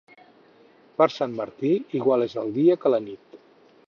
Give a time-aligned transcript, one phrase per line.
[1.01, 3.39] Per Sant Martí, igual és el dia que la nit.